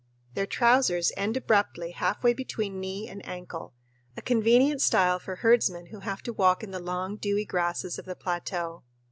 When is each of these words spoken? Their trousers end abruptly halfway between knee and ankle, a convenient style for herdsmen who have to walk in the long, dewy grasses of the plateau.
Their 0.33 0.47
trousers 0.47 1.11
end 1.15 1.37
abruptly 1.37 1.91
halfway 1.91 2.33
between 2.33 2.79
knee 2.79 3.07
and 3.07 3.23
ankle, 3.23 3.75
a 4.17 4.21
convenient 4.23 4.81
style 4.81 5.19
for 5.19 5.35
herdsmen 5.35 5.89
who 5.91 5.99
have 5.99 6.23
to 6.23 6.33
walk 6.33 6.63
in 6.63 6.71
the 6.71 6.79
long, 6.79 7.17
dewy 7.17 7.45
grasses 7.45 7.99
of 7.99 8.05
the 8.05 8.15
plateau. 8.15 8.81